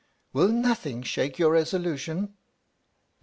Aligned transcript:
"Will 0.33 0.47
nothing 0.47 1.03
shake 1.03 1.37
your 1.37 1.51
resolution 1.51 2.33